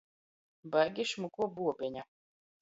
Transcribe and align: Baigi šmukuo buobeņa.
Baigi 0.75 1.05
šmukuo 1.11 1.49
buobeņa. 1.59 2.07